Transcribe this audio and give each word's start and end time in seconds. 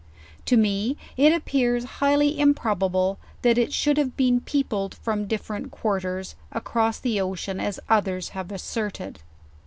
To 0.45 0.57
me 0.57 0.97
it 1.15 1.31
appears 1.31 1.83
highly 2.01 2.39
improbable, 2.39 3.19
that 3.43 3.59
it 3.59 3.71
should 3.71 3.97
have 3.99 4.17
been 4.17 4.41
peopled 4.41 4.95
from 4.95 5.27
different 5.27 5.69
quarters, 5.69 6.33
across 6.51 6.97
the 6.99 7.21
ocean, 7.21 7.59
as 7.59 7.79
ethers 7.87 8.29
have 8.29 8.51
asserted. 8.51 9.19